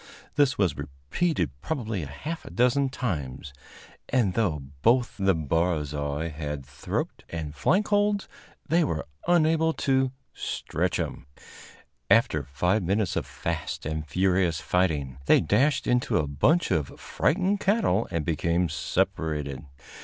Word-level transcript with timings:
This 0.35 0.57
was 0.57 0.75
repeated 0.79 1.51
probably 1.61 2.01
a 2.01 2.07
half 2.07 2.47
dozen 2.55 2.89
times, 2.89 3.53
and, 4.09 4.33
though 4.33 4.63
both 4.81 5.15
the 5.19 5.35
barzois 5.35 6.27
had 6.31 6.65
throat 6.65 7.23
and 7.29 7.53
flank 7.53 7.89
holds, 7.89 8.27
they 8.67 8.83
were 8.83 9.05
unable 9.27 9.73
to 9.73 10.11
"stretch 10.33 10.97
him." 10.97 11.27
After 12.09 12.41
five 12.51 12.81
minutes 12.81 13.15
of 13.15 13.27
fast 13.27 13.85
and 13.85 14.07
furious 14.07 14.59
fighting, 14.59 15.19
they 15.27 15.39
dashed 15.39 15.85
into 15.85 16.17
a 16.17 16.25
bunch 16.27 16.71
of 16.71 16.99
frightened 16.99 17.59
cattle 17.59 18.07
and 18.09 18.25
became 18.25 18.69
separated. 18.69 19.67